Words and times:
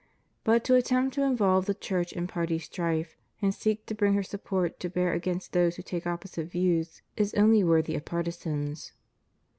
But 0.43 0.63
to 0.63 0.73
attempt 0.73 1.13
to 1.13 1.21
involve 1.23 1.67
the 1.67 1.75
Church 1.75 2.11
in 2.11 2.25
party 2.25 2.57
strife, 2.57 3.15
and 3.39 3.53
seek 3.53 3.85
to 3.85 3.93
bring 3.93 4.15
her 4.15 4.23
support 4.23 4.79
to 4.79 4.89
bear 4.89 5.13
against 5.13 5.51
those 5.53 5.75
who 5.75 5.83
take 5.83 6.07
opposite 6.07 6.47
views, 6.49 7.03
is 7.15 7.35
only 7.35 7.63
worthy 7.63 7.93
of 7.95 8.03
partisans. 8.03 8.93